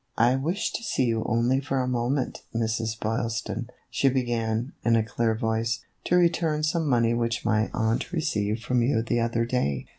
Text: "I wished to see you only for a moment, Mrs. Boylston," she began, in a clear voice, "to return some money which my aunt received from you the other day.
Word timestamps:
"I 0.17 0.35
wished 0.35 0.73
to 0.77 0.83
see 0.83 1.03
you 1.05 1.23
only 1.29 1.59
for 1.59 1.79
a 1.79 1.87
moment, 1.87 2.41
Mrs. 2.55 2.99
Boylston," 2.99 3.69
she 3.91 4.09
began, 4.09 4.73
in 4.83 4.95
a 4.95 5.03
clear 5.05 5.35
voice, 5.35 5.85
"to 6.05 6.15
return 6.15 6.63
some 6.63 6.89
money 6.89 7.13
which 7.13 7.45
my 7.45 7.69
aunt 7.71 8.11
received 8.11 8.63
from 8.63 8.81
you 8.81 9.03
the 9.03 9.19
other 9.19 9.45
day. 9.45 9.85